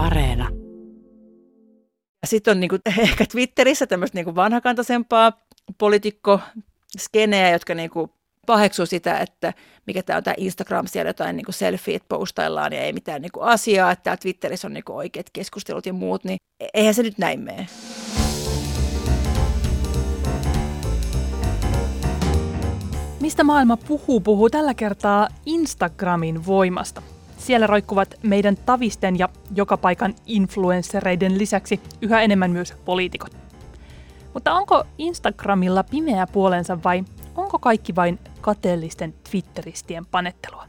[0.00, 0.48] Areena.
[2.26, 5.32] Sitten on niinku, ehkä Twitterissä tämmöistä niinku vanhakantaisempaa
[5.78, 8.10] poliitikko-skeneä, jotka niinku
[8.46, 9.52] paheksuu sitä, että
[9.86, 13.90] mikä tämä on tämä Instagram, siellä jotain niinku selfieet postaillaan ja ei mitään niinku asiaa,
[13.90, 16.38] että Twitterissä on niinku oikeat keskustelut ja muut, niin
[16.74, 17.66] eihän se nyt näin mene.
[23.20, 27.02] Mistä maailma puhuu, puhuu tällä kertaa Instagramin voimasta.
[27.40, 33.36] Siellä roikkuvat meidän tavisten ja joka paikan influenssereiden lisäksi yhä enemmän myös poliitikot.
[34.34, 37.04] Mutta onko Instagramilla pimeä puolensa vai
[37.36, 40.66] onko kaikki vain kateellisten Twitteristien panettelua?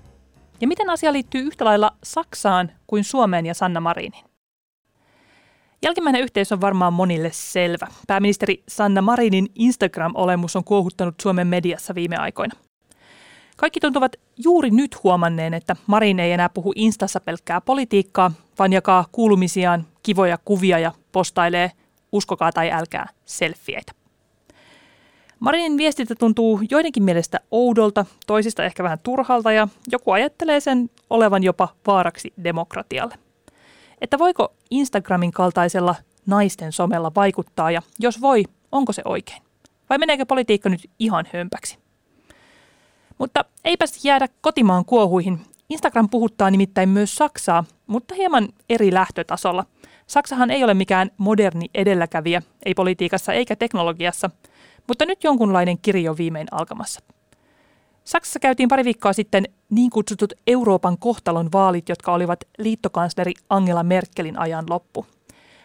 [0.62, 4.23] Ja miten asia liittyy yhtä lailla Saksaan kuin Suomeen ja Sanna Marinin?
[5.84, 7.88] Jälkimmäinen yhteys on varmaan monille selvä.
[8.07, 12.70] Pääministeri Sanna Marinin Instagram-olemus on kuohuttanut Suomen mediassa viime aikoina.
[13.61, 19.05] Kaikki tuntuvat juuri nyt huomanneen, että Marin ei enää puhu Instassa pelkkää politiikkaa, vaan jakaa
[19.11, 21.71] kuulumisiaan, kivoja kuvia ja postailee,
[22.12, 23.91] uskokaa tai älkää, selfieitä.
[25.40, 31.43] Marinin viestintä tuntuu joidenkin mielestä oudolta, toisista ehkä vähän turhalta ja joku ajattelee sen olevan
[31.43, 33.15] jopa vaaraksi demokratialle.
[34.01, 39.41] Että voiko Instagramin kaltaisella naisten somella vaikuttaa ja jos voi, onko se oikein?
[39.90, 41.80] Vai meneekö politiikka nyt ihan hömpäksi?
[43.22, 45.40] Mutta eipäs jäädä kotimaan kuohuihin.
[45.70, 49.66] Instagram puhuttaa nimittäin myös Saksaa, mutta hieman eri lähtötasolla.
[50.08, 54.30] Saksahan ei ole mikään moderni edelläkävijä, ei politiikassa eikä teknologiassa,
[54.88, 56.99] mutta nyt jonkunlainen kirjo viimein alkamassa.
[58.04, 64.40] Saksassa käytiin pari viikkoa sitten niin kutsutut Euroopan kohtalon vaalit, jotka olivat liittokansleri Angela Merkelin
[64.40, 65.06] ajan loppu.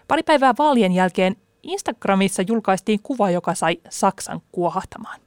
[0.09, 5.21] Pari päivää vaalien jälkeen Instagramissa julkaistiin kuva, joka sai Saksan kuohahtamaan.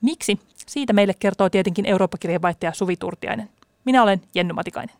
[0.00, 0.38] Miksi?
[0.66, 3.50] Siitä meille kertoo tietenkin Eurooppa-kirjeenvaihtaja Suvi Turtiainen.
[3.84, 4.96] Minä olen Jenny Matikainen.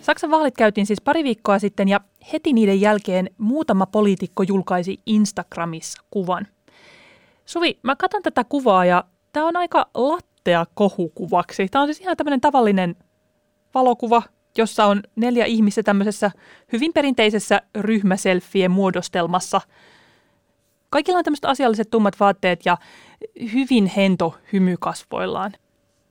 [0.00, 2.00] Saksan vaalit käytiin siis pari viikkoa sitten ja
[2.32, 6.46] heti niiden jälkeen muutama poliitikko julkaisi Instagramissa kuvan.
[7.46, 11.68] Suvi, mä katson tätä kuvaa ja tämä on aika lattea kohukuvaksi.
[11.68, 12.96] Tämä on siis ihan tämmöinen tavallinen
[13.74, 14.22] valokuva,
[14.58, 16.30] jossa on neljä ihmistä tämmöisessä
[16.72, 19.60] hyvin perinteisessä ryhmäselfien muodostelmassa–
[20.90, 22.76] Kaikilla on tämmöiset asialliset tummat vaatteet ja
[23.52, 25.52] hyvin hento hymy kasvoillaan.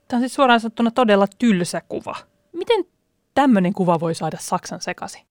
[0.08, 2.16] Tämä on siis suoraan sanottuna todella tylsä kuva.
[2.52, 2.84] Miten
[3.34, 5.22] tämmöinen kuva voi saada Saksan sekaisin?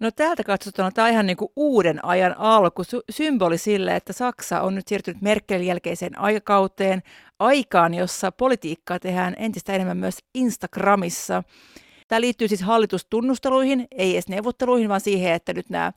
[0.00, 4.60] No täältä katsottuna tämä on ihan niin kuin uuden ajan alku, symboli sille, että Saksa
[4.60, 7.02] on nyt siirtynyt Merkelin jälkeiseen aikakauteen,
[7.38, 11.42] aikaan, jossa politiikkaa tehdään entistä enemmän myös Instagramissa.
[12.08, 15.92] Tämä liittyy siis hallitustunnusteluihin, ei edes neuvotteluihin, vaan siihen, että nyt nämä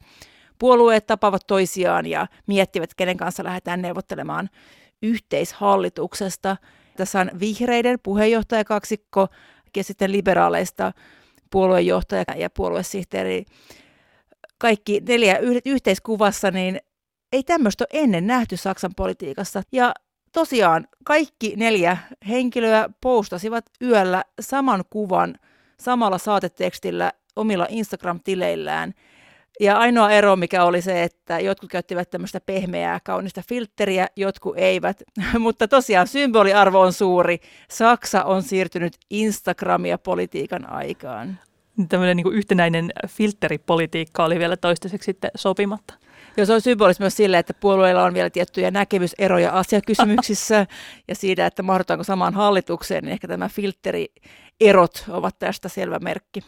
[0.64, 4.50] puolueet tapaavat toisiaan ja miettivät, kenen kanssa lähdetään neuvottelemaan
[5.02, 6.58] yhteishallituksesta.
[6.98, 9.28] Tässä on vihreiden puheenjohtajakaksikko
[9.78, 10.92] ja sitten liberaaleista
[11.52, 13.46] puoluejohtaja ja puoluesihteeri.
[14.58, 16.80] Kaikki neljä yhteiskuvassa, niin
[17.34, 19.62] ei tämmöistä ole ennen nähty Saksan politiikassa.
[19.72, 19.94] Ja
[20.32, 21.98] tosiaan kaikki neljä
[22.30, 25.36] henkilöä postasivat yöllä saman kuvan
[25.80, 28.94] samalla saatetekstillä omilla Instagram-tileillään–
[29.60, 35.04] ja ainoa ero, mikä oli se, että jotkut käyttivät tämmöistä pehmeää, kaunista filtteriä, jotkut eivät.
[35.40, 37.40] Mutta tosiaan symboliarvo on suuri.
[37.70, 41.40] Saksa on siirtynyt Instagramia politiikan aikaan.
[41.90, 45.94] Tämmöinen niin yhtenäinen filteripolitiikka oli vielä toistaiseksi sitten sopimatta.
[46.38, 50.68] Joo, se on symbolista myös sille, että puolueilla on vielä tiettyjä näkemyseroja asiakysymyksissä
[51.08, 56.42] ja siitä, että mahdutaanko samaan hallitukseen, niin ehkä tämä filterierot ovat tästä selvä merkki.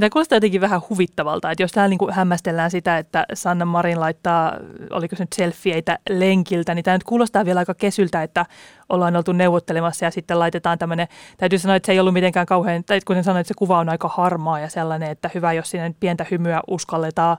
[0.00, 4.56] Tämä kuulostaa jotenkin vähän huvittavalta, että jos täällä niin hämmästellään sitä, että Sanna Marin laittaa,
[4.90, 8.46] oliko se nyt selfieitä lenkiltä, niin tämä nyt kuulostaa vielä aika kesyltä, että
[8.88, 12.84] ollaan oltu neuvottelemassa ja sitten laitetaan tämmöinen, täytyy sanoa, että se ei ollut mitenkään kauhean,
[12.84, 15.94] tai kuten sanoin, että se kuva on aika harmaa ja sellainen, että hyvä, jos sinne
[16.00, 17.36] pientä hymyä uskalletaan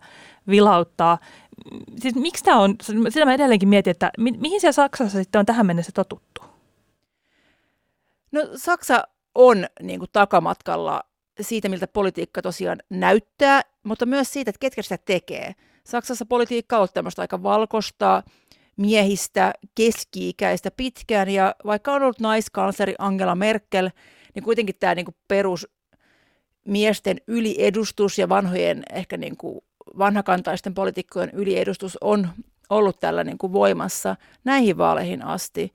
[0.48, 1.18] vilauttaa.
[2.00, 2.76] Siis miksi tämä on,
[3.10, 6.42] sitä mä edelleenkin mietin, että mi- mihin siellä Saksassa sitten on tähän mennessä totuttu?
[8.32, 9.04] No Saksa
[9.36, 11.04] on niin kuin takamatkalla
[11.44, 15.56] siitä, miltä politiikka tosiaan näyttää, mutta myös siitä, että ketkä sitä tekee.
[15.84, 18.24] Saksassa politiikka on tämmöistä aika valkoista,
[18.78, 23.90] miehistä, keski-ikäistä pitkään, ja vaikka on ollut naiskansleri Angela Merkel,
[24.36, 25.68] niin kuitenkin tämä niin perus
[26.66, 29.60] miesten yliedustus ja vanhojen, ehkä niin kuin
[29.98, 32.30] vanhakantaisten poliitikkojen yliedustus on
[32.70, 35.74] ollut tällä niin kuin voimassa näihin vaaleihin asti.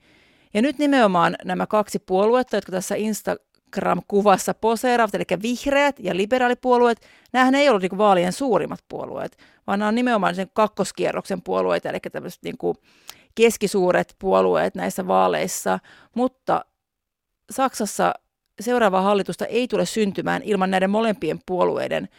[0.53, 3.35] Ja nyt nimenomaan nämä kaksi puoluetta, jotka tässä Insta,
[3.71, 7.01] Instagram-kuvassa poseeraavat, eli vihreät ja liberaalipuolueet,
[7.33, 9.37] nämähän ei ollut niin vaalien suurimmat puolueet,
[9.67, 12.77] vaan nämä on nimenomaan sen kakkoskierroksen puolueita, eli tämmöiset niin kuin
[13.35, 15.79] keskisuuret puolueet näissä vaaleissa,
[16.15, 16.65] mutta
[17.51, 18.13] Saksassa
[18.59, 22.09] seuraavaa hallitusta ei tule syntymään ilman näiden molempien puolueiden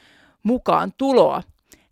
[0.43, 1.43] mukaan tuloa.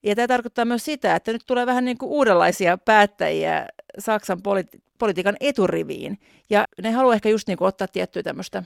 [0.02, 3.66] Ja tämä tarkoittaa myös sitä, että nyt tulee vähän niin kuin uudenlaisia päättäjiä
[3.98, 6.18] Saksan politi- politiikan eturiviin.
[6.50, 8.62] Ja ne haluaa ehkä just niin kuin ottaa tiettyä tämmöistä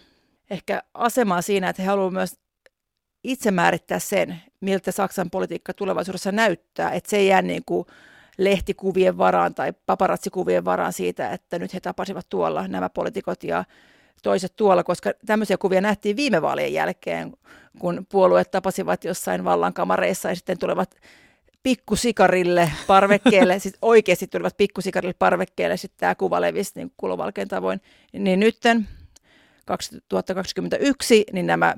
[0.51, 2.39] ehkä asemaa siinä, että he haluavat myös
[3.25, 7.87] itse määrittää sen, miltä Saksan politiikka tulevaisuudessa näyttää, että se ei jää niin kuin
[8.39, 13.65] lehtikuvien varaan tai paparazzikuvien varaan siitä, että nyt he tapasivat tuolla nämä poliitikot ja
[14.23, 17.33] toiset tuolla, koska tämmöisiä kuvia nähtiin viime vaalien jälkeen,
[17.79, 20.95] kun puolueet tapasivat jossain vallankamareissa ja sitten tulevat
[21.63, 27.81] pikkusikarille parvekkeelle, siis oikeasti tulivat pikkusikarille parvekkeelle, sitten tämä kuva levisi niin kulovalkeen tavoin,
[28.13, 28.89] niin nytten
[29.65, 31.75] 2021, niin nämä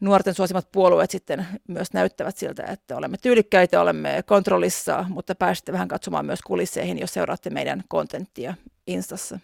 [0.00, 5.88] nuorten suosimat puolueet sitten myös näyttävät siltä, että olemme tyylikkäitä, olemme kontrollissa, mutta pääsette vähän
[5.88, 8.54] katsomaan myös kulisseihin, jos seuraatte meidän kontenttia
[8.86, 9.38] Instassa.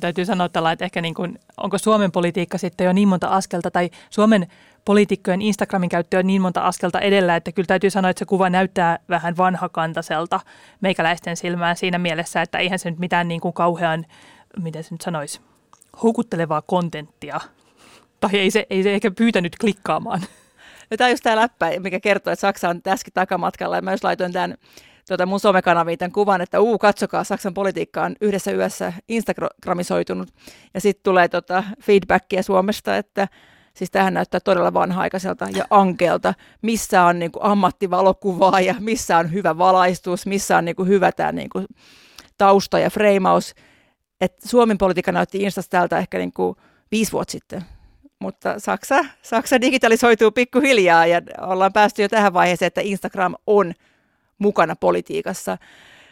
[0.00, 3.70] Täytyy sanoa tällä, että ehkä niin kuin, onko Suomen politiikka sitten jo niin monta askelta,
[3.70, 4.46] tai Suomen
[4.84, 8.50] poliitikkojen Instagramin käyttö on niin monta askelta edellä, että kyllä täytyy sanoa, että se kuva
[8.50, 10.40] näyttää vähän vanhakantaiselta
[10.80, 14.06] meikäläisten silmään siinä mielessä, että eihän se nyt mitään niin kuin kauhean,
[14.62, 15.40] miten se nyt sanoisi,
[16.02, 17.40] houkuttelevaa kontenttia
[18.20, 20.20] tai ei se, ei se ehkä pyytänyt klikkaamaan.
[20.90, 23.76] No, tämä on just tämä läppä, mikä kertoo, että Saksa on tässäkin takamatkalla.
[23.76, 24.54] Ja mä just laitoin tämän
[25.08, 30.28] tuota mun somekanaviin tämän kuvan, että uu, katsokaa, Saksan politiikka on yhdessä yössä Instagramisoitunut.
[30.74, 33.28] Ja sitten tulee tota feedbackia Suomesta, että
[33.74, 39.32] siis tähän näyttää todella vanha-aikaiselta ja ankeelta, missä on niin kuin ammattivalokuvaa ja missä on
[39.32, 41.66] hyvä valaistus, missä on niin kuin hyvä tämä niin kuin
[42.38, 43.54] tausta ja freimaus.
[44.20, 46.56] Että Suomen politiikka näytti Instasta tältä ehkä niin kuin
[46.90, 47.64] viisi vuotta sitten
[48.18, 53.72] mutta Saksa, Saksa digitalisoituu pikkuhiljaa ja ollaan päästy jo tähän vaiheeseen, että Instagram on
[54.38, 55.58] mukana politiikassa.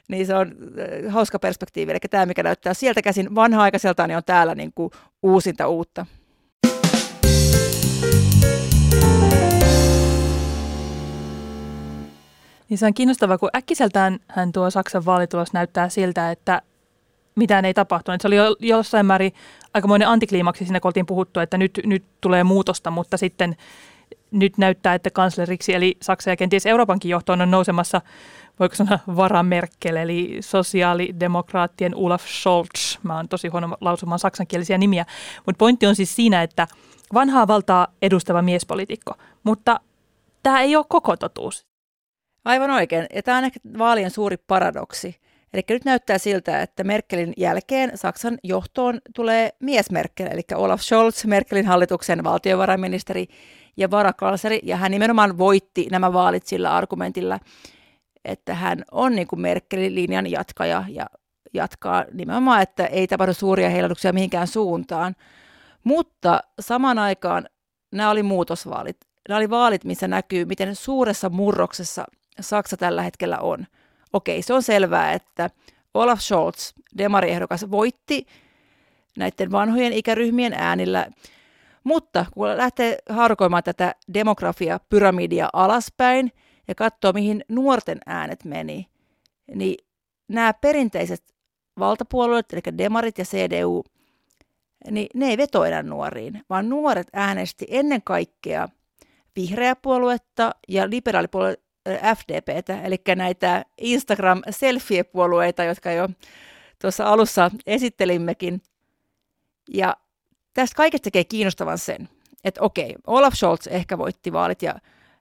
[0.09, 1.91] Niin se on äh, hauska perspektiivi.
[1.91, 4.91] Eli tämä, mikä näyttää sieltä käsin vanha-aikaiselta, niin on täällä niin kuin
[5.23, 6.07] uusinta uutta.
[12.69, 16.63] Niin se on kiinnostavaa, kun äkkiseltään hän tuo Saksan vaalitulos näyttää siltä, että
[17.35, 18.21] mitään ei tapahtunut.
[18.21, 19.33] Se oli jo, jossain määrin
[19.75, 23.57] aikamoinen antikliimaksi siinä, kun oltiin puhuttu, että nyt, nyt tulee muutosta, mutta sitten
[24.31, 28.01] nyt näyttää, että kansleriksi, eli Saksa ja kenties Euroopankin johtoon on nousemassa,
[28.61, 32.99] voiko sanoa varamerkkel, eli sosiaalidemokraattien Olaf Scholz.
[33.03, 35.07] Mä oon tosi huono lausumaan saksankielisiä nimiä,
[35.47, 36.67] mutta pointti on siis siinä, että
[37.15, 39.15] vanhaa valtaa edustava miespolitiikko,
[39.45, 39.81] mutta
[40.43, 41.67] tämä ei ole koko totuus.
[42.45, 45.17] Aivan oikein, ja tämä on ehkä vaalien suuri paradoksi,
[45.55, 51.25] Eli nyt näyttää siltä, että Merkelin jälkeen Saksan johtoon tulee mies Merkel, eli Olaf Scholz,
[51.25, 53.27] Merkelin hallituksen valtiovarainministeri
[53.77, 57.41] ja varakansleri, ja hän nimenomaan voitti nämä vaalit sillä argumentilla,
[58.25, 61.07] että hän on niin kuin Merkelin linjan jatkaja ja
[61.53, 65.17] jatkaa nimenomaan, että ei tapahdu suuria heilatuksia mihinkään suuntaan.
[65.85, 67.49] Mutta samaan aikaan
[67.93, 68.97] nämä oli muutosvaalit.
[69.29, 72.05] Nämä oli vaalit, missä näkyy, miten suuressa murroksessa
[72.41, 73.67] Saksa tällä hetkellä on–
[74.15, 75.51] okei, se on selvää, että
[75.95, 78.27] Olaf Scholz, demariehdokas, voitti
[79.17, 81.07] näiden vanhojen ikäryhmien äänillä,
[81.85, 86.33] mutta kun lähtee harkoimaan tätä demografia-pyramidia alaspäin
[86.69, 88.87] ja katsoo, mihin nuorten äänet meni,
[89.55, 89.77] niin
[90.29, 91.35] nämä perinteiset
[91.79, 93.85] valtapuolueet, eli demarit ja CDU,
[94.91, 98.69] niin ne ei veto enää nuoriin, vaan nuoret äänesti ennen kaikkea
[99.37, 101.57] vihreä puoluetta ja liberaalipuolue
[102.17, 106.09] FDPtä, eli näitä Instagram-selfie-puolueita, jotka jo
[106.81, 108.63] tuossa alussa esittelimmekin.
[109.75, 109.97] Ja
[110.55, 112.09] tästä kaikesta tekee kiinnostavan sen,
[112.45, 114.75] että okei, Olaf Scholz ehkä voitti vaalit ja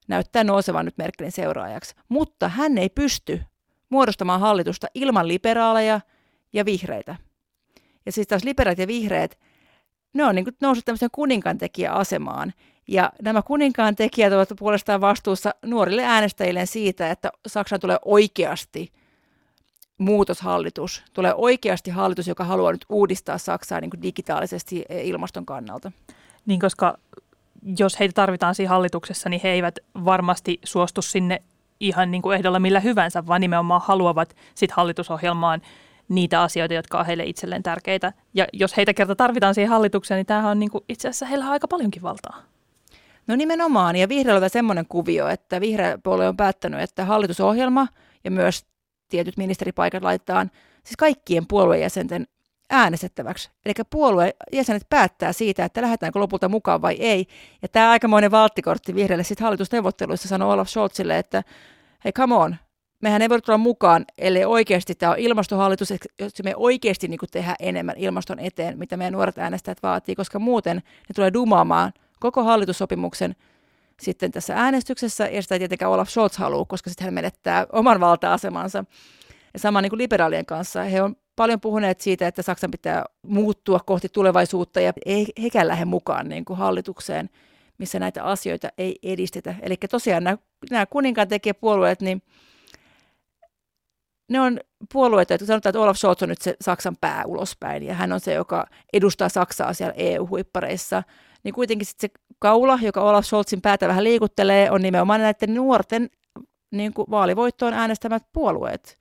[0.08, 3.42] näyttää nousevan nyt Merkelin seuraajaksi, mutta hän ei pysty
[3.90, 6.02] muodostamaan hallitusta ilman liberaaleja
[6.54, 7.16] ja vihreitä.
[8.06, 9.40] Ja siis taas liberaalit ja vihreät,
[10.14, 12.54] ne on niin noussut tämmöiseen kuninkantekijäasemaan,
[12.88, 18.92] ja nämä kuninkaan tekijät ovat puolestaan vastuussa nuorille äänestäjille siitä, että Saksan tulee oikeasti
[19.98, 25.92] muutoshallitus, tulee oikeasti hallitus, joka haluaa nyt uudistaa Saksaa niin kuin digitaalisesti ilmaston kannalta.
[26.46, 26.98] Niin, koska
[27.78, 31.42] jos heitä tarvitaan siinä hallituksessa, niin he eivät varmasti suostu sinne
[31.80, 35.62] ihan niin kuin ehdolla millä hyvänsä, vaan nimenomaan haluavat sit hallitusohjelmaan
[36.10, 38.14] niitä asioita, jotka on heille itselleen tärkeitä.
[38.34, 41.46] Ja jos heitä kerta tarvitaan siihen hallitukseen, niin tämähän on niin kuin, itse asiassa heillä
[41.46, 42.53] on aika paljonkin valtaa.
[43.28, 47.88] No nimenomaan, ja vihreällä on semmoinen kuvio, että vihreä puolue on päättänyt, että hallitusohjelma
[48.24, 48.66] ja myös
[49.10, 50.52] tietyt ministeripaikat laitetaan
[50.84, 52.28] siis kaikkien puoluejäsenten
[52.70, 53.52] äänestettäväksi.
[53.66, 57.28] Eli puoluejäsenet päättää siitä, että lähdetäänkö lopulta mukaan vai ei.
[57.62, 61.44] Ja tämä aikamoinen valttikortti vihreälle sitten hallitusneuvotteluissa sanoi Olaf Scholzille, että
[62.06, 62.56] hei come on,
[63.02, 67.56] mehän ei voi tulla mukaan, ellei oikeasti tämä on ilmastohallitus, jos me oikeasti niin tehdään
[67.60, 73.36] enemmän ilmaston eteen, mitä meidän nuoret äänestäjät vaatii, koska muuten ne tulee dumaamaan koko hallitussopimuksen
[74.02, 78.00] sitten tässä äänestyksessä, ja sitä ei tietenkään Olaf Scholz halua, koska sitten hän menettää oman
[78.00, 78.86] valta-asemansa.
[79.54, 80.84] Ja sama niin kuin liberaalien kanssa.
[80.84, 85.86] He on paljon puhuneet siitä, että Saksan pitää muuttua kohti tulevaisuutta, ja ei hekään lähde
[85.86, 87.30] mukaan niin kuin hallitukseen,
[87.78, 89.56] missä näitä asioita ei edistetä.
[89.62, 90.38] Eli tosiaan nämä,
[90.72, 92.22] nämä kuninkaan tekijäpuolueet, niin
[94.30, 94.60] ne on
[94.94, 98.20] puolueita, että sanotaan, että Olaf Scholz on nyt se Saksan pää ulospäin, ja hän on
[98.20, 101.04] se, joka edustaa Saksaa siellä EU-huippareissa,
[101.44, 106.10] niin kuitenkin sitten se kaula, joka Olaf Scholzin päätä vähän liikuttelee, on nimenomaan näiden nuorten
[106.72, 109.00] niin kuin vaalivoittoon äänestämät puolueet.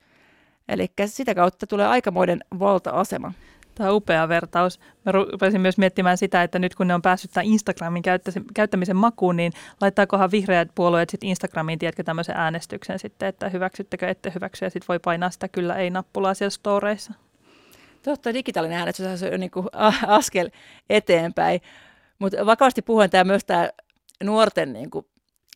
[0.67, 3.33] Eli sitä kautta tulee aikamoinen valta-asema.
[3.75, 4.79] Tämä on upea vertaus.
[5.05, 8.03] Mä rupesin myös miettimään sitä, että nyt kun ne on päässyt tämän Instagramin
[8.53, 14.31] käyttämisen makuun, niin laittaakohan vihreät puolueet sitten Instagramiin, tiedätkö, tämmöisen äänestyksen sitten, että hyväksyttekö, ette
[14.35, 17.13] hyväksy, ja sitten voi painaa sitä kyllä ei-nappulaa siellä storeissa.
[18.03, 19.67] Totta, digitaalinen äänestys on niin kuin
[20.07, 20.49] askel
[20.89, 21.61] eteenpäin.
[22.19, 23.69] Mutta vakavasti puhuen tämä myös tämä
[24.23, 25.05] nuorten, niin kuin,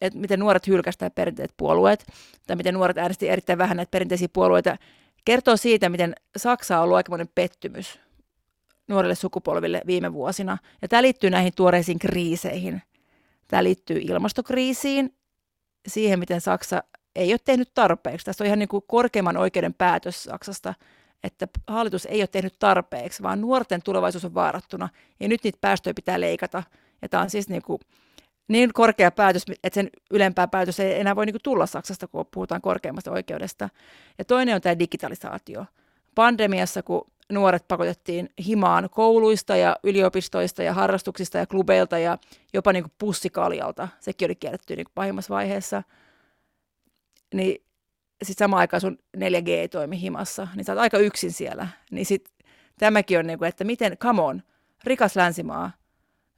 [0.02, 2.06] että miten nuoret hylkästään perinteiset puolueet,
[2.48, 4.78] tai miten nuoret äänesti erittäin vähän näitä perinteisiä puolueita,
[5.26, 8.00] kertoo siitä, miten Saksa on ollut aikamoinen pettymys
[8.88, 10.58] nuorille sukupolville viime vuosina.
[10.82, 12.82] Ja tämä liittyy näihin tuoreisiin kriiseihin.
[13.48, 15.16] Tämä liittyy ilmastokriisiin,
[15.88, 16.84] siihen, miten Saksa
[17.16, 18.26] ei ole tehnyt tarpeeksi.
[18.26, 20.74] Tästä on ihan niin kuin korkeimman oikeuden päätös Saksasta,
[21.24, 24.90] että hallitus ei ole tehnyt tarpeeksi, vaan nuorten tulevaisuus on vaarattuna.
[25.20, 26.64] Ja nyt niitä päästöjä pitää leikata.
[27.02, 27.80] Ja tämä on siis niin, kuin
[28.48, 32.26] niin korkea päätös, että sen ylempää päätös ei enää voi niin kuin tulla Saksasta, kun
[32.32, 33.70] puhutaan korkeimmasta oikeudesta.
[34.18, 35.66] Ja toinen on tämä digitalisaatio.
[36.16, 42.18] Pandemiassa, kun nuoret pakotettiin himaan kouluista ja yliopistoista ja harrastuksista ja klubeilta ja
[42.54, 43.88] jopa niin kuin pussikaljalta.
[44.00, 45.84] Sekin oli kielletty niin pahimmassa vaiheessa.
[47.34, 47.62] Niin
[48.24, 51.68] sitten samaan aikaan sun 4G ei toimi himassa, niin sä oot aika yksin siellä.
[51.92, 52.34] Niin sitten
[52.80, 54.44] tämäkin on, niin kuin, että miten, come on,
[54.84, 55.72] rikas länsimaa,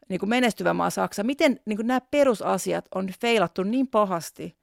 [0.09, 4.55] niin kuin menestyvä maa Saksa, miten niin kuin nämä perusasiat on feilattu niin pahasti,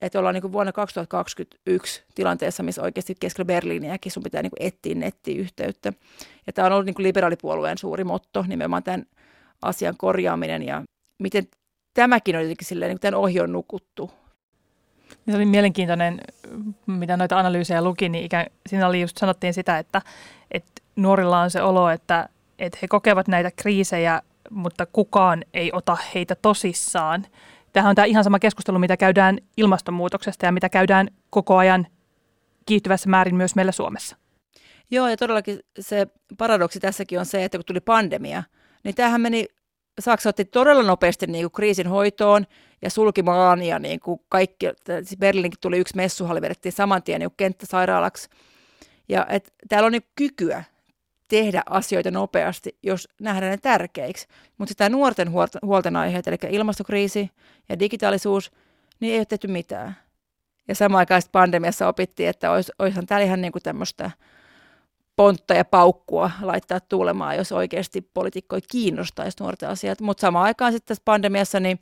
[0.00, 4.66] että ollaan niin kuin vuonna 2021 tilanteessa, missä oikeasti keskellä Berliiniäkin sun pitää niin kuin
[4.68, 5.92] etsiä nettiyhteyttä.
[6.46, 9.06] Ja tämä on ollut niin kuin liberaalipuolueen suuri motto, nimenomaan tämän
[9.62, 10.82] asian korjaaminen ja
[11.18, 11.48] miten
[11.94, 14.10] tämäkin on jotenkin silleen, niin kuin tämän ohi on nukuttu.
[15.30, 16.20] Se oli mielenkiintoinen,
[16.86, 20.02] mitä noita analyysejä luki, niin ikään, siinä oli just sanottiin sitä, että,
[20.50, 25.96] että nuorilla on se olo, että, että he kokevat näitä kriisejä, mutta kukaan ei ota
[26.14, 27.26] heitä tosissaan–
[27.72, 31.86] Tämähän on tämä ihan sama keskustelu, mitä käydään ilmastonmuutoksesta ja mitä käydään koko ajan
[32.66, 34.16] kiihtyvässä määrin myös meillä Suomessa.
[34.90, 36.06] Joo, ja todellakin se
[36.38, 38.42] paradoksi tässäkin on se, että kun tuli pandemia,
[38.84, 39.46] niin tämähän meni,
[39.98, 42.46] Saksa otti todella nopeasti niin kuin kriisin hoitoon
[42.82, 44.66] ja sulki maan ja niin kuin kaikki,
[45.18, 48.28] Berliinkin tuli yksi messuhalli, vedettiin saman tien niin kenttäsairaalaksi.
[49.08, 50.64] Ja et, täällä on niin kykyä
[51.28, 54.26] tehdä asioita nopeasti, jos nähdään ne tärkeiksi.
[54.58, 55.30] Mutta sitä nuorten
[55.62, 57.30] huolten aiheet, eli ilmastokriisi
[57.68, 58.52] ja digitaalisuus,
[59.00, 59.96] niin ei ole tehty mitään.
[60.68, 64.10] Ja samaan aikaan pandemiassa opittiin, että olisi, olisihan täällä ihan niin kuin tämmöistä
[65.18, 70.00] pontta ja paukkua laittaa tuulemaan, jos oikeasti poliitikkoja kiinnostaisi nuorten asiat.
[70.00, 71.80] Mutta samaan aikaan sitten tässä pandemiassa, niin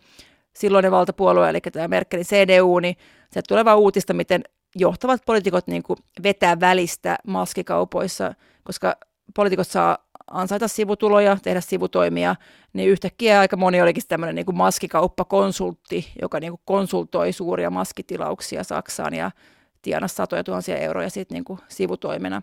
[0.52, 2.96] silloinen valtapuolue, eli tämä Merkelin CDU, niin
[3.30, 4.42] se tuleva uutista, miten
[4.76, 5.82] johtavat poliitikot niin
[6.22, 8.96] vetää välistä maskikaupoissa, koska
[9.34, 9.98] poliitikot saa
[10.30, 12.36] ansaita sivutuloja, tehdä sivutoimia,
[12.72, 18.64] niin yhtäkkiä aika moni olikin tämmöinen niin kuin maskikauppakonsultti, joka niin kuin konsultoi suuria maskitilauksia
[18.64, 19.30] Saksaan ja
[19.82, 22.42] tienasi satoja tuhansia euroja sit niin kuin sivutoimena.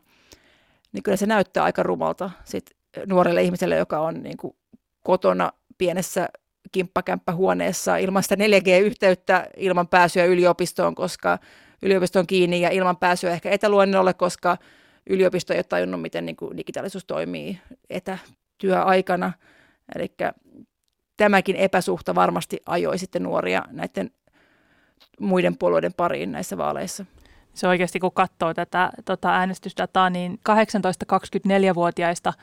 [0.94, 2.66] Niin kyllä se näyttää aika rumalta sit
[3.06, 4.56] nuorelle ihmiselle, joka on niin kuin
[5.04, 6.30] kotona pienessä
[6.72, 11.38] kimppakämppähuoneessa ilman sitä 4G-yhteyttä, ilman pääsyä yliopistoon, koska
[11.82, 14.58] yliopisto on kiinni ja ilman pääsyä ehkä etäluennolle, koska
[15.10, 17.60] yliopisto ei ole tajunnut, miten niin kuin digitaalisuus toimii
[17.90, 19.34] etätyöaikana.
[19.96, 20.16] Eli
[21.18, 24.12] tämäkin epäsuhta varmasti ajoi sitten nuoria näiden
[25.20, 27.06] muiden puolueiden pariin näissä vaaleissa.
[27.54, 32.34] Se oikeasti, kun katsoo tätä tota äänestysdataa, niin 18-24-vuotiaista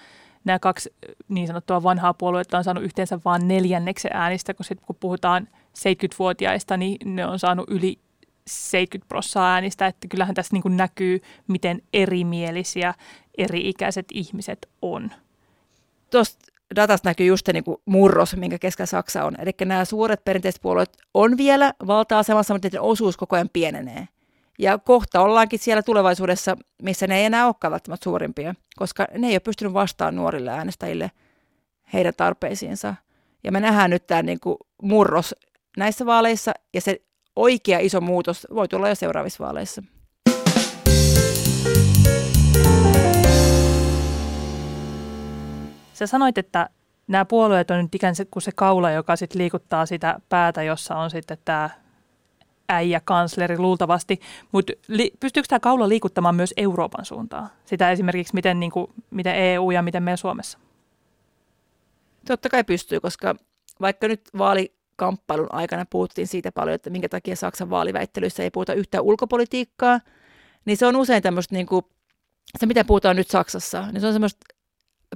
[0.44, 0.94] nämä kaksi
[1.28, 5.48] niin sanottua vanhaa puoluetta on saanut yhteensä vain neljänneksen äänistä, kun, sit, kun puhutaan
[5.78, 7.98] 70-vuotiaista, niin ne on saanut yli
[8.46, 12.94] 70 prosenttia äänistä, että kyllähän tässä niin näkyy, miten erimielisiä
[13.38, 15.10] eri-ikäiset ihmiset on.
[16.10, 16.38] Tuosta
[16.76, 19.34] datasta näkyy just se niin kuin murros, minkä keskellä Saksa on.
[19.40, 24.08] Eli nämä suuret perinteiset puolueet on vielä valta-asemassa, mutta niiden osuus koko ajan pienenee.
[24.60, 29.34] Ja kohta ollaankin siellä tulevaisuudessa, missä ne ei enää olekaan välttämättä suurimpia, koska ne ei
[29.34, 31.10] ole pystynyt vastaamaan nuorille äänestäjille
[31.92, 32.94] heidän tarpeisiinsa.
[33.44, 35.34] Ja me nähdään nyt tämä niin kuin murros
[35.76, 37.02] näissä vaaleissa, ja se
[37.36, 39.82] oikea iso muutos voi tulla jo seuraavissa vaaleissa.
[45.92, 46.68] Sä sanoit, että
[47.08, 51.10] nämä puolueet on nyt ikään kuin se kaula, joka sitten liikuttaa sitä päätä, jossa on
[51.10, 51.70] sitten tämä
[52.70, 54.20] äijä kansleri luultavasti,
[54.52, 57.48] mutta li, pystyykö tämä kaula liikuttamaan myös Euroopan suuntaan?
[57.64, 60.58] Sitä esimerkiksi, miten, niin kuin, miten EU ja miten me Suomessa?
[62.26, 63.34] Totta kai pystyy, koska
[63.80, 69.04] vaikka nyt vaalikamppailun aikana puhuttiin siitä paljon, että minkä takia Saksan vaaliväittelyissä ei puhuta yhtään
[69.04, 70.00] ulkopolitiikkaa,
[70.64, 71.84] niin se on usein tämmöistä, niin kuin,
[72.58, 74.46] se mitä puhutaan nyt Saksassa, niin se on semmoista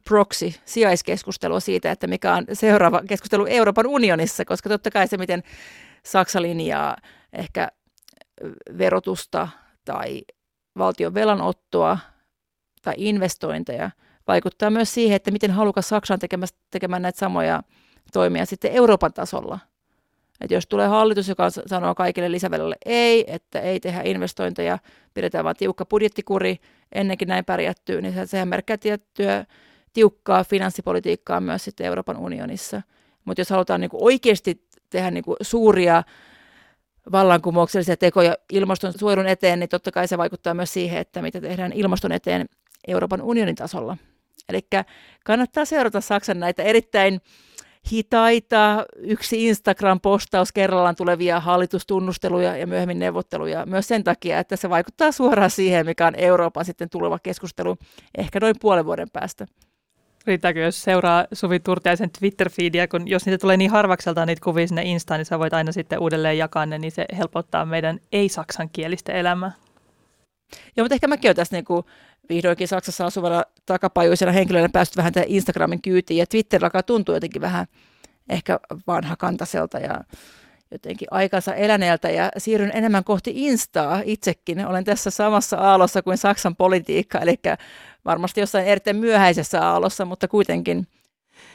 [0.08, 5.42] proxy, sijaiskeskustelua siitä, että mikä on seuraava keskustelu Euroopan unionissa, koska totta kai se, miten
[6.02, 6.96] Saksa linjaa
[7.38, 7.68] ehkä
[8.78, 9.48] verotusta
[9.84, 10.22] tai
[10.78, 11.98] valtion velanottoa
[12.82, 13.90] tai investointeja,
[14.26, 16.20] vaikuttaa myös siihen, että miten halukas Saksa on
[16.70, 17.62] tekemään näitä samoja
[18.12, 19.58] toimia sitten Euroopan tasolla.
[20.40, 24.78] Että jos tulee hallitus, joka sanoo kaikille lisävelalle ei, että ei tehdä investointeja,
[25.14, 26.56] pidetään vain tiukka budjettikuri,
[26.92, 29.46] ennenkin näin pärjättyy, niin sehän merkkää tiettyä
[29.92, 32.82] tiukkaa finanssipolitiikkaa myös sitten Euroopan unionissa.
[33.24, 36.02] Mutta jos halutaan niin oikeasti tehdä niin suuria
[37.12, 42.12] vallankumouksellisia tekoja ilmastonsuojelun eteen, niin totta kai se vaikuttaa myös siihen, että mitä tehdään ilmaston
[42.12, 42.46] eteen
[42.88, 43.96] Euroopan unionin tasolla.
[44.48, 44.60] Eli
[45.24, 47.20] kannattaa seurata Saksan näitä erittäin
[47.92, 55.12] hitaita, yksi Instagram-postaus kerrallaan tulevia hallitustunnusteluja ja myöhemmin neuvotteluja myös sen takia, että se vaikuttaa
[55.12, 57.76] suoraan siihen, mikä on Euroopan sitten tuleva keskustelu
[58.18, 59.46] ehkä noin puolen vuoden päästä.
[60.26, 64.82] Riittääkö, jos seuraa Suvi Turtiaisen Twitter-feedia, kun jos niitä tulee niin harvakselta niitä kuvia sinne
[64.82, 69.52] Instaan, niin sä voit aina sitten uudelleen jakaa ne, niin se helpottaa meidän ei-saksankielistä elämää.
[70.76, 71.84] Joo, mutta ehkä mäkin olen tässä niin kuin
[72.28, 77.42] vihdoinkin Saksassa asuvana takapajuisena henkilönä päässyt vähän tämän Instagramin kyytiin, ja Twitter alkaa tuntua jotenkin
[77.42, 77.66] vähän
[78.28, 80.00] ehkä vanhakantaiselta ja
[80.74, 84.66] jotenkin aikansa eläneeltä ja siirryn enemmän kohti Instaa itsekin.
[84.66, 87.34] Olen tässä samassa aallossa kuin Saksan politiikka, eli
[88.04, 90.86] varmasti jossain erittäin myöhäisessä aallossa, mutta kuitenkin.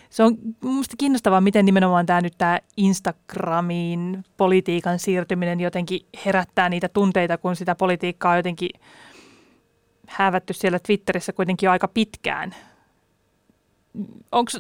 [0.10, 6.90] Se on minusta kiinnostavaa, miten nimenomaan tämä nyt tämä Instagramiin politiikan siirtyminen jotenkin herättää niitä
[6.90, 8.70] tunteita, kun sitä politiikkaa jotenkin
[10.08, 12.56] häävätty siellä Twitterissä kuitenkin aika pitkään.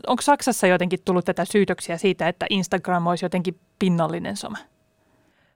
[0.07, 4.57] Onko Saksassa jotenkin tullut tätä syytöksiä siitä, että Instagram olisi jotenkin pinnallinen some?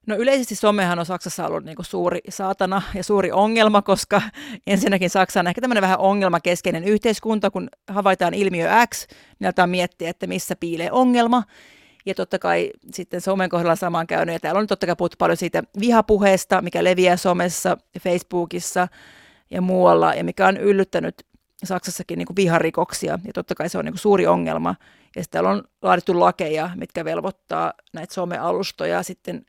[0.06, 4.22] No yleisesti somehan on Saksassa ollut niin suuri saatana ja suuri ongelma, koska
[4.68, 9.08] ensinnäkin Saksa on ehkä tämmöinen vähän ongelmakeskeinen yhteiskunta, kun havaitaan ilmiö X,
[9.40, 11.44] niin aletaan miettiä, että missä piilee ongelma.
[12.06, 15.38] Ja totta kai sitten somen kohdalla samaan käynyt, ja täällä on totta kai puhuttu paljon
[15.38, 18.88] siitä vihapuheesta, mikä leviää somessa, Facebookissa
[19.52, 21.26] ja muualla, ja mikä on yllyttänyt
[21.68, 24.76] Saksassakin niin kuin viharikoksia, ja totta kai se on niin kuin suuri ongelma.
[25.16, 29.46] Ja täällä on laadittu lakeja, mitkä velvoittaa näitä somealustoja sitten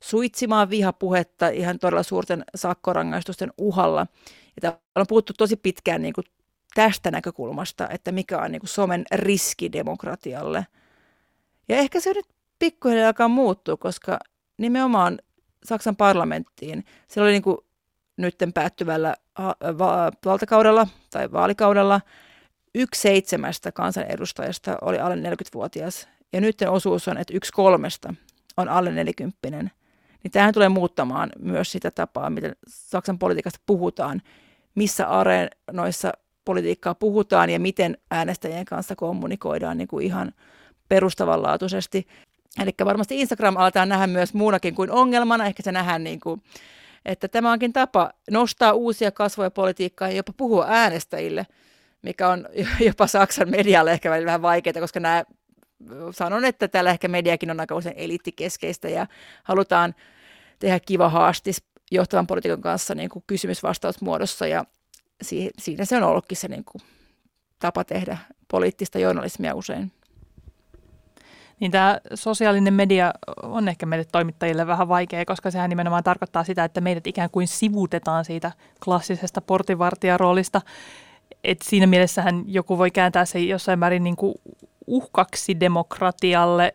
[0.00, 4.06] suitsimaan vihapuhetta ihan todella suurten sakkorangaistusten uhalla.
[4.56, 6.24] Ja täällä on puhuttu tosi pitkään niin kuin
[6.74, 10.66] tästä näkökulmasta, että mikä on niin kuin somen riski demokratialle.
[11.68, 12.26] Ja ehkä se nyt
[12.58, 14.18] pikkuhiljaa alkaa muuttua, koska
[14.58, 15.18] nimenomaan
[15.64, 17.58] Saksan parlamenttiin, siellä oli niin kuin
[18.16, 19.16] nytten päättyvällä
[20.24, 22.00] valtakaudella tai vaalikaudella
[22.74, 26.08] yksi seitsemästä kansanedustajasta oli alle 40-vuotias.
[26.32, 28.14] Ja nyt osuus on, että yksi kolmesta
[28.56, 29.38] on alle 40
[30.22, 34.22] niin tähän tulee muuttamaan myös sitä tapaa, miten Saksan politiikasta puhutaan,
[34.74, 36.12] missä areenoissa
[36.44, 40.32] politiikkaa puhutaan ja miten äänestäjien kanssa kommunikoidaan niin kuin ihan
[40.88, 42.06] perustavanlaatuisesti.
[42.62, 46.42] Eli varmasti Instagram aletaan nähdä myös muunakin kuin ongelmana, ehkä se nähdään niin kuin,
[47.06, 51.46] että tämä onkin tapa nostaa uusia kasvoja politiikkaan ja jopa puhua äänestäjille,
[52.02, 52.48] mikä on
[52.86, 55.24] jopa Saksan medialle ehkä vähän vaikeaa, koska nämä
[56.10, 59.06] sanon, että täällä ehkä mediakin on aika usein eliittikeskeistä ja
[59.44, 59.94] halutaan
[60.58, 64.64] tehdä kiva haastis johtavan politiikan kanssa niin kuin kysymysvastausmuodossa ja
[65.58, 66.82] siinä se on ollutkin se niin kuin
[67.58, 68.18] tapa tehdä
[68.50, 69.92] poliittista journalismia usein.
[71.60, 76.64] Niin tämä sosiaalinen media on ehkä meille toimittajille vähän vaikea, koska sehän nimenomaan tarkoittaa sitä,
[76.64, 78.52] että meidät ikään kuin sivutetaan siitä
[78.84, 80.60] klassisesta portinvartijaroolista.
[81.44, 84.34] Et siinä mielessähän joku voi kääntää se jossain määrin niin kuin
[84.86, 86.74] uhkaksi demokratialle,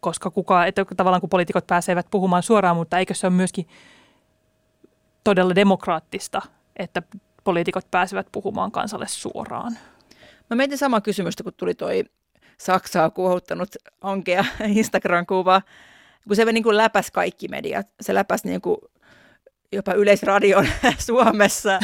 [0.00, 3.68] koska kuka, että tavallaan kun poliitikot pääsevät puhumaan suoraan, mutta eikö se ole myöskin
[5.24, 6.42] todella demokraattista,
[6.76, 7.02] että
[7.44, 9.78] poliitikot pääsevät puhumaan kansalle suoraan?
[10.50, 12.04] Mä mietin samaa kysymystä, kun tuli toi
[12.64, 14.44] Saksaa kuohuttanut onkea
[14.80, 15.62] Instagram-kuva,
[16.28, 17.86] kun se niin kuin läpäs kaikki mediat.
[18.00, 18.78] Se läpäs niin kuin
[19.72, 20.66] jopa yleisradion
[21.06, 21.78] Suomessa.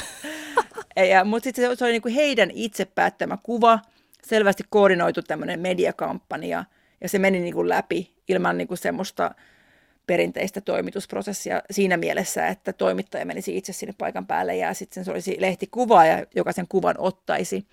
[1.25, 3.79] Mutta sitten se oli niin kuin heidän itse päättämä kuva,
[4.25, 6.65] selvästi koordinoitu tämmöinen mediakampanja–
[7.01, 9.35] ja se meni niin kuin läpi ilman niin kuin semmoista
[10.07, 15.37] perinteistä toimitusprosessia siinä mielessä, että toimittaja menisi itse sinne paikan päälle ja sitten se olisi
[15.39, 16.03] lehtikuva,
[16.35, 17.67] joka sen kuvan ottaisi.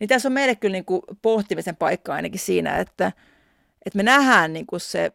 [0.00, 3.12] Niin tässä on meille kyllä niin kuin pohtimisen paikka ainakin siinä, että,
[3.86, 5.12] että me nähdään niin kuin se,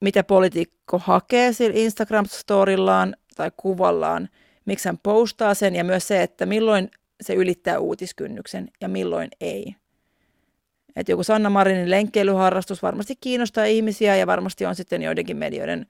[0.00, 4.28] mitä poliitikko hakee sillä Instagram-storillaan tai kuvallaan,
[4.64, 9.74] miksi hän postaa sen ja myös se, että milloin se ylittää uutiskynnyksen ja milloin ei.
[10.96, 15.86] Että joku Sanna Marinin lenkkeilyharrastus varmasti kiinnostaa ihmisiä ja varmasti on sitten joidenkin medioiden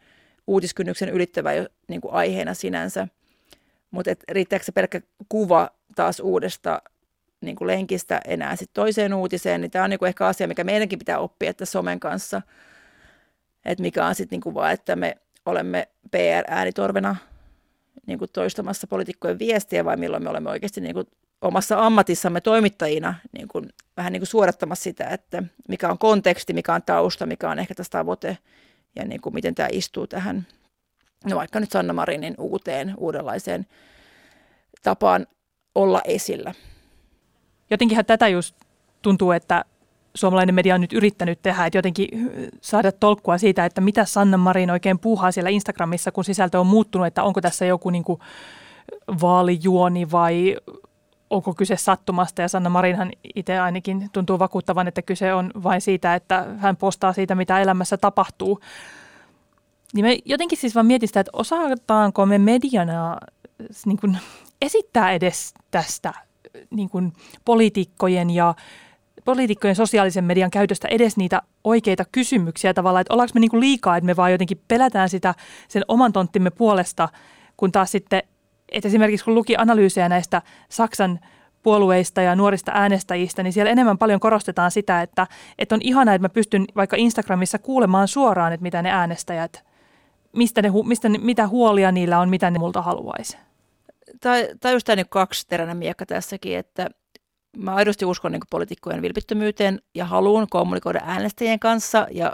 [0.47, 3.09] uutiskynnyksen ylittävä jo niin kuin aiheena sinänsä.
[3.91, 6.83] Mutta riittääkö se pelkkä kuva taas uudesta
[7.47, 10.65] niin kuin lenkistä enää sitten toiseen uutiseen, niin tämä on niin kuin ehkä asia, mikä
[10.65, 12.43] meidänkin pitää oppia että somen kanssa.
[13.65, 17.17] Että mikä on sitten niin vaan, että me olemme PR-äänitorvena
[18.07, 21.07] niin kuin toistamassa poliitikkojen viestiä vai milloin me olemme oikeasti niin kuin
[21.43, 26.75] omassa ammatissamme toimittajina niin kuin, vähän niin kuin suodattamassa sitä, että mikä on konteksti, mikä
[26.75, 28.39] on tausta, mikä on ehkä tässä tavoite
[28.97, 30.47] ja niin kuin miten tämä istuu tähän,
[31.25, 33.67] no vaikka nyt Sanna Marinin uuteen, uudenlaiseen
[34.83, 35.27] tapaan
[35.75, 36.55] olla esillä.
[37.71, 38.57] Jotenkinhan tätä just
[39.03, 39.65] tuntuu, että
[40.15, 42.09] suomalainen media on nyt yrittänyt tehdä, että jotenkin
[42.61, 47.07] saada tolkkua siitä, että mitä Sanna Marin oikein puuhaa siellä Instagramissa, kun sisältö on muuttunut,
[47.07, 48.21] että onko tässä joku niin kuin
[49.21, 50.57] vaalijuoni vai
[51.31, 52.43] onko kyse sattumasta.
[52.43, 57.13] Ja Sanna Marinhan itse ainakin tuntuu vakuuttavan, että kyse on vain siitä, että hän postaa
[57.13, 58.61] siitä, mitä elämässä tapahtuu.
[59.95, 63.17] Niin me jotenkin siis vaan mietin sitä, että osataanko me mediana
[63.87, 64.19] niin kuin
[64.63, 66.15] esittää edes tästä
[66.71, 67.13] niin kuin
[67.45, 68.55] poliitikkojen ja
[69.25, 73.97] poliitikkojen sosiaalisen median käytöstä edes niitä oikeita kysymyksiä tavallaan, että ollaanko me niin kuin liikaa,
[73.97, 75.35] että me vaan jotenkin pelätään sitä
[75.69, 77.09] sen oman tonttimme puolesta,
[77.57, 78.23] kun taas sitten,
[78.73, 81.21] että esimerkiksi kun luki analyysejä näistä Saksan
[81.63, 85.27] puolueista ja nuorista äänestäjistä, niin siellä enemmän paljon korostetaan sitä, että,
[85.59, 89.65] että on ihanaa, että mä pystyn vaikka Instagramissa kuulemaan suoraan, että mitä ne äänestäjät,
[90.37, 93.37] mistä ne, mistä ne, mitä huolia niillä on, mitä ne multa haluaisi.
[94.21, 96.91] Tai, tai just tämä niin kaksiteräinen miekka tässäkin, että
[97.57, 102.33] mä aidosti uskon niin poliitikkojen vilpittömyyteen ja haluan kommunikoida äänestäjien kanssa ja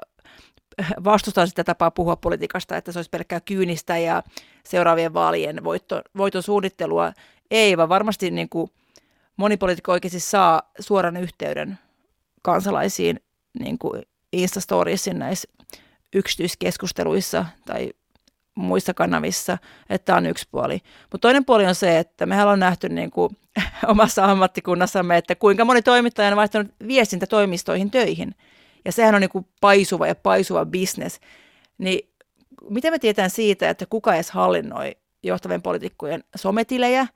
[1.04, 4.22] vastustan sitä tapaa puhua politiikasta, että se olisi pelkkää kyynistä ja
[4.64, 7.12] seuraavien vaalien voitto, voiton suunnittelua.
[7.50, 8.70] Ei, vaan varmasti niin kuin
[9.36, 11.78] moni poliitikko oikeasti saa suoran yhteyden
[12.42, 13.20] kansalaisiin
[13.58, 15.48] niin kuin Instastoriesin näissä
[16.14, 17.92] yksityiskeskusteluissa tai
[18.54, 19.58] muissa kanavissa,
[19.90, 20.78] että tämä on yksi puoli.
[21.02, 23.36] Mutta toinen puoli on se, että me ollaan nähty niin kuin
[23.88, 28.34] omassa ammattikunnassamme, että kuinka moni toimittaja on vaihtanut viestintätoimistoihin töihin.
[28.84, 31.20] Ja sehän on niin kuin paisuva ja paisuva bisnes.
[31.78, 32.08] Niin
[32.70, 37.06] miten me tietää siitä, että kuka edes hallinnoi johtavien poliitikkojen sometilejä,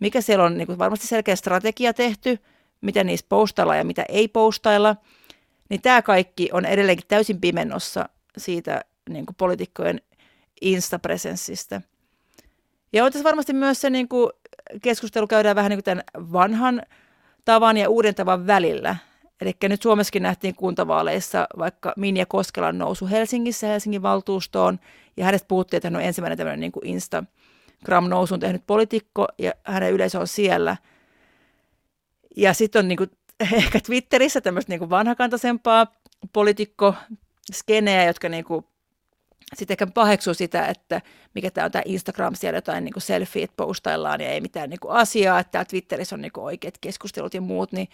[0.00, 2.38] mikä siellä on niin kuin varmasti selkeä strategia tehty,
[2.80, 4.96] mitä niissä postailla ja mitä ei postailla,
[5.68, 10.00] niin tämä kaikki on edelleenkin täysin pimennossa siitä niin kuin poliitikkojen
[10.60, 11.80] instapresenssistä.
[12.92, 14.30] Ja on tässä varmasti myös se niin kuin
[14.82, 16.82] keskustelu käydään vähän niin kuin tämän vanhan
[17.44, 18.96] tavan ja uuden tavan välillä.
[19.40, 24.80] Eli nyt Suomessakin nähtiin kuntavaaleissa vaikka Minja Koskelan nousu Helsingissä Helsingin valtuustoon,
[25.16, 29.92] ja hänestä puhuttiin, että hän on ensimmäinen tämmöinen niin kuin Instagram-nousun tehnyt poliitikko, ja hänen
[29.92, 30.76] yleisö on siellä.
[32.36, 33.10] Ja sitten on niin kuin,
[33.52, 35.86] ehkä Twitterissä tämmöistä niin kuin vanhakantaisempaa
[36.32, 36.94] poliitikko
[37.52, 38.64] skeneä, jotka niin kuin
[39.54, 41.00] sitten ehkä paheksuu sitä, että
[41.34, 44.94] mikä tämä on tämä Instagram, siellä jotain niin selfieet postaillaan ja ei mitään niin kuin
[44.94, 47.88] asiaa, että täällä Twitterissä on niin kuin oikeat keskustelut ja muut, niin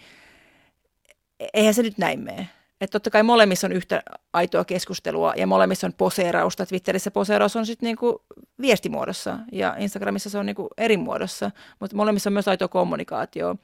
[1.53, 2.49] eihän se nyt näin mene.
[2.81, 6.65] Että totta kai molemmissa on yhtä aitoa keskustelua ja molemmissa on poseerausta.
[6.65, 8.23] Twitterissä poseeraus on sitten niinku
[8.61, 13.55] viestimuodossa ja Instagramissa se on niinku eri muodossa, mutta molemmissa on myös aitoa kommunikaatio.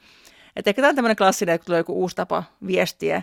[0.56, 3.22] Että ehkä tämä on tämmöinen klassinen, kun tulee joku uusi tapa viestiä,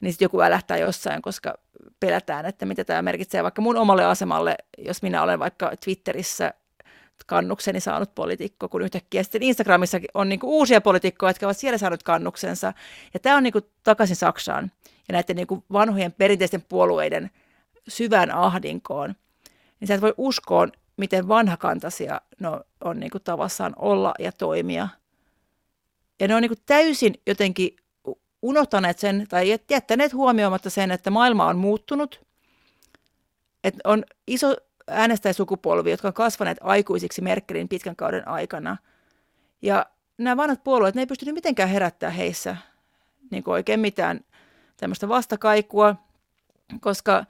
[0.00, 1.54] niin sitten joku älähtää jossain, koska
[2.00, 6.54] pelätään, että mitä tämä merkitsee vaikka mun omalle asemalle, jos minä olen vaikka Twitterissä
[7.26, 12.02] kannukseni saanut poliitikko, kun yhtäkkiä sitten Instagramissa on niinku uusia poliitikkoja, jotka ovat siellä saanut
[12.02, 12.72] kannuksensa.
[13.14, 14.70] Ja tämä on niinku takaisin Saksaan
[15.08, 17.30] ja näiden niinku vanhojen perinteisten puolueiden
[17.88, 19.14] syvään ahdinkoon.
[19.80, 24.88] Niin sä et voi uskoa, miten vanhakantaisia no, on niinku tavassaan olla ja toimia.
[26.20, 27.76] Ja ne on niinku täysin jotenkin
[28.42, 32.26] unohtaneet sen tai jättäneet huomioimatta sen, että maailma on muuttunut,
[33.64, 38.76] että on iso äänestäjäsukupolvi, jotka on kasvaneet aikuisiksi Merkelin pitkän kauden aikana.
[39.62, 39.86] Ja
[40.18, 42.56] nämä vanhat puolueet, ne ei pystynyt mitenkään herättää heissä
[43.30, 44.20] niin kuin oikein mitään
[44.76, 45.96] tämmöistä vastakaikua,
[46.80, 47.24] koska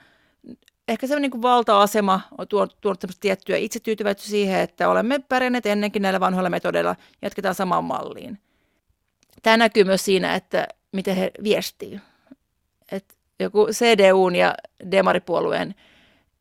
[0.88, 6.02] ehkä se niin kuin valta-asema on tuonut, tuonut tiettyä itsetyytyväisyyttä siihen, että olemme pärjänneet ennenkin
[6.02, 8.38] näillä vanhoilla metodeilla, jatketaan samaan malliin.
[9.42, 12.00] Tämä näkyy myös siinä, että miten he viestii.
[12.92, 14.54] Et joku CDUn ja
[14.90, 15.74] Demaripuolueen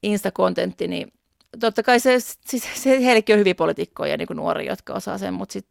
[0.04, 1.14] Insta-kontentti, niin
[1.60, 5.34] totta kai se, siis, se heillekin on hyviä poliitikkoja, niin kuin nuoria, jotka osaa sen,
[5.34, 5.68] mutta sit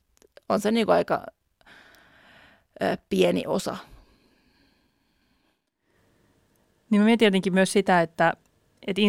[0.49, 1.27] on se niin kuin aika
[2.83, 3.77] ö, pieni osa.
[6.91, 8.33] Niin mä mietin jotenkin myös sitä, että,
[8.87, 9.03] että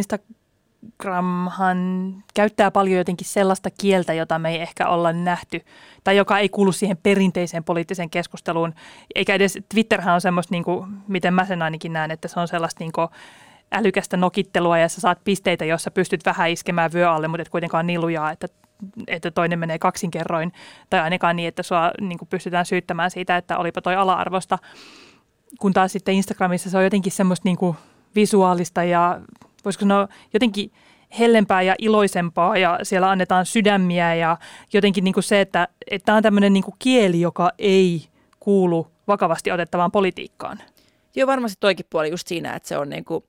[0.87, 5.61] Instagramhan käyttää paljon jotenkin sellaista kieltä, jota me ei ehkä olla nähty,
[6.03, 8.73] tai joka ei kuulu siihen perinteiseen poliittiseen keskusteluun.
[9.15, 12.47] Eikä edes Twitterhän on semmoista, niin kuin, miten mä sen ainakin näen, että se on
[12.47, 13.07] sellaista niin kuin,
[13.71, 17.87] älykästä nokittelua ja sä saat pisteitä, jossa pystyt vähän iskemään vyö alle, mutta et kuitenkaan
[17.87, 18.47] niin lujaa, että,
[19.07, 20.53] että toinen menee kaksinkerroin.
[20.89, 24.57] Tai ainakaan niin, että sua niin kuin pystytään syyttämään siitä, että olipa toi ala-arvosta.
[25.59, 27.77] Kun taas sitten Instagramissa se on jotenkin semmoista niin kuin
[28.15, 29.21] visuaalista ja
[29.67, 30.71] voisiko sanoa jotenkin
[31.19, 34.37] hellempää ja iloisempaa ja siellä annetaan sydämiä ja
[34.73, 35.67] jotenkin niin kuin se, että
[36.05, 38.07] tämä on tämmöinen niin kuin kieli, joka ei
[38.39, 40.59] kuulu vakavasti otettavaan politiikkaan.
[41.15, 43.23] Joo, varmasti toikin puoli just siinä, että se on niin kuin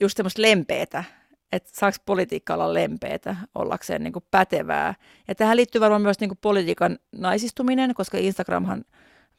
[0.00, 1.04] just semmoista lempeätä,
[1.52, 4.94] että saako politiikka olla lempeätä ollakseen niin kuin pätevää.
[5.28, 8.84] Ja tähän liittyy varmaan myös niin kuin politiikan naisistuminen, koska Instagramhan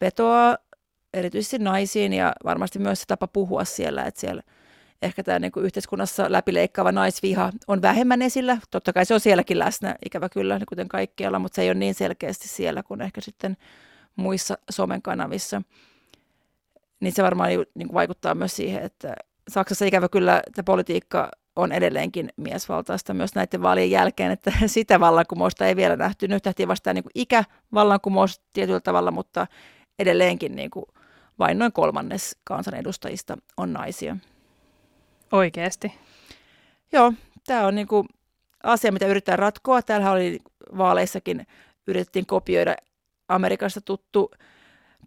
[0.01, 0.57] vetoaa
[1.13, 4.41] erityisesti naisiin ja varmasti myös se tapa puhua siellä, että siellä
[5.01, 8.57] ehkä tämä niin kuin yhteiskunnassa läpileikkaava naisviha on vähemmän esillä.
[8.71, 11.93] Totta kai se on sielläkin läsnä, ikävä kyllä, kuten kaikkialla, mutta se ei ole niin
[11.93, 13.57] selkeästi siellä kuin ehkä sitten
[14.15, 15.61] muissa somen kanavissa.
[16.99, 19.13] Niin se varmaan niin kuin vaikuttaa myös siihen, että
[19.49, 25.65] Saksassa ikävä kyllä että politiikka on edelleenkin miesvaltaista myös näiden vaalien jälkeen, että sitä vallankumousta
[25.65, 26.27] ei vielä nähty.
[26.27, 29.47] Nyt nähtiin vasta niin kuin ikävallankumous tietyllä tavalla, mutta
[29.99, 30.85] edelleenkin niin kuin
[31.39, 34.17] vain noin kolmannes kansanedustajista on naisia.
[35.31, 35.93] Oikeasti?
[36.91, 37.13] Joo,
[37.45, 38.07] tämä on niin kuin
[38.63, 39.81] asia, mitä yritetään ratkoa.
[39.81, 40.39] Täällähän oli
[40.77, 41.47] vaaleissakin,
[41.87, 42.75] yritettiin kopioida
[43.27, 44.31] Amerikasta tuttu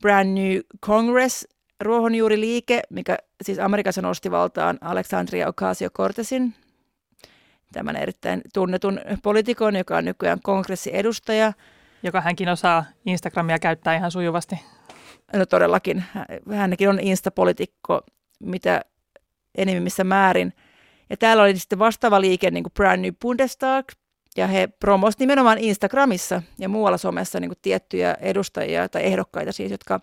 [0.00, 1.48] Brand New Congress,
[1.80, 6.52] ruohonjuuriliike, mikä siis Amerikassa nosti valtaan Alexandria Ocasio-Cortezin,
[7.72, 11.52] tämän erittäin tunnetun poliitikon, joka on nykyään kongressiedustaja.
[12.02, 14.60] Joka hänkin osaa Instagramia käyttää ihan sujuvasti.
[15.32, 16.04] No todellakin.
[16.54, 18.00] Hänkin on instapolitiikko,
[18.40, 18.80] mitä
[19.54, 20.52] enimmissä määrin.
[21.10, 23.84] Ja täällä oli sitten vastaava liike, niin kuin Brand New Bundestag,
[24.36, 29.70] ja he promosivat nimenomaan Instagramissa ja muualla somessa niin kuin tiettyjä edustajia tai ehdokkaita siis,
[29.70, 30.00] jotka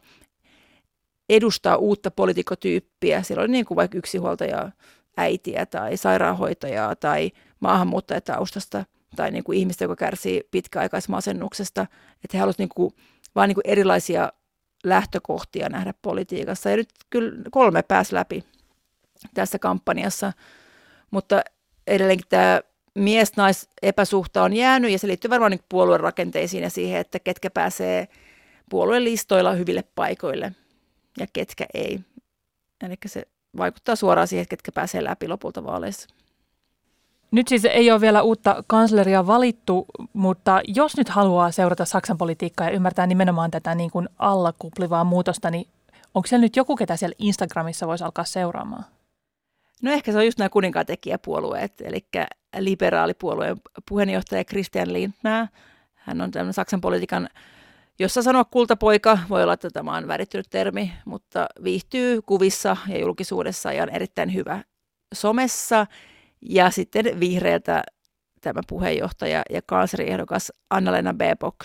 [1.29, 3.23] edustaa uutta poliitikotyyppiä.
[3.23, 4.71] Siellä oli niin kuin vaikka yksinhuoltaja
[5.17, 8.85] äitiä tai sairaanhoitajaa tai maahanmuuttajataustasta
[9.15, 11.81] tai niin kuin ihmistä, joka kärsii pitkäaikaismasennuksesta.
[12.23, 12.93] Että he halusivat niin kuin,
[13.47, 14.31] niin kuin erilaisia
[14.83, 16.69] lähtökohtia nähdä politiikassa.
[16.69, 18.43] Ja nyt kyllä kolme pääsi läpi
[19.34, 20.34] tässä kampanjassa,
[21.12, 21.41] mutta
[21.88, 22.62] edelleenkin tämä
[22.95, 28.07] mies-nais-epäsuhta on jäänyt ja se liittyy varmaan niin puolueen rakenteisiin ja siihen, että ketkä pääsee
[28.69, 30.51] puolueen listoilla hyville paikoille
[31.19, 31.99] ja ketkä ei.
[32.84, 36.10] Eli se vaikuttaa suoraan siihen, ketkä pääsee läpi lopulta vaaleissa.
[37.31, 42.67] Nyt siis ei ole vielä uutta kansleria valittu, mutta jos nyt haluaa seurata Saksan politiikkaa
[42.67, 45.67] ja ymmärtää nimenomaan tätä niin kuin alla kuplivaa muutosta, niin
[46.13, 48.86] onko siellä nyt joku, ketä siellä Instagramissa voisi alkaa seuraamaan?
[49.81, 52.05] No ehkä se on just nämä kuninkaantekijäpuolueet, eli
[52.59, 53.57] liberaalipuolueen
[53.89, 55.47] puheenjohtaja Christian Lindner.
[55.95, 57.29] Hän on tämmöinen Saksan politiikan
[58.01, 63.73] jossa sanoa kultapoika, voi olla, että tämä on värittynyt termi, mutta viihtyy kuvissa ja julkisuudessa
[63.73, 64.63] ja on erittäin hyvä
[65.13, 65.87] somessa.
[66.41, 67.83] Ja sitten vihreältä
[68.41, 71.59] tämä puheenjohtaja ja kansleriehdokas Anna-Lena Baerbock.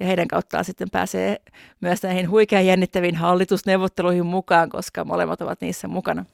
[0.00, 1.36] Ja heidän kauttaan sitten pääsee
[1.80, 6.24] myös näihin huikean jännittäviin hallitusneuvotteluihin mukaan, koska molemmat ovat niissä mukana.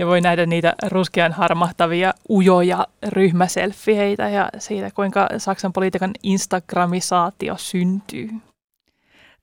[0.00, 8.30] Ja voi nähdä niitä ruskean harmahtavia ujoja ryhmäselfieitä ja siitä, kuinka Saksan politiikan instagramisaatio syntyy.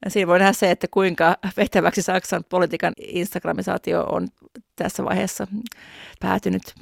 [0.08, 4.28] Siinä voi nähdä se, että kuinka vetäväksi Saksan politiikan instagramisaatio on
[4.76, 5.48] tässä vaiheessa
[6.20, 6.76] päätynyt.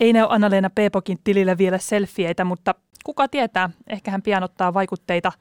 [0.00, 5.32] Ei näy Anna-Leena Peepokin tilillä vielä selfieitä, mutta kuka tietää, ehkä hän pian ottaa vaikutteita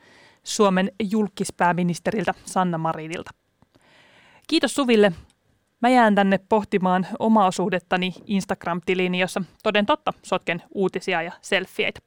[0.44, 3.32] Suomen julkispääministeriltä Sanna Marinilta.
[4.48, 5.12] Kiitos Suville.
[5.82, 12.00] Mä jään tänne pohtimaan omaa osuudettani Instagram-tiliini, jossa toden totta sotken uutisia ja selfieitä.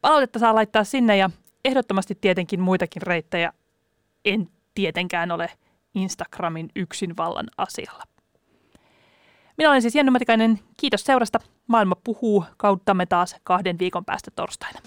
[0.00, 1.30] Palautetta saa laittaa sinne ja
[1.64, 3.52] ehdottomasti tietenkin muitakin reittejä.
[4.24, 5.50] En tietenkään ole
[5.94, 8.04] Instagramin yksinvallan asialla.
[9.58, 10.60] Minä olen siis Jenny Matikainen.
[10.76, 11.40] Kiitos seurasta.
[11.66, 14.80] Maailma puhuu kauttamme taas kahden viikon päästä torstaina.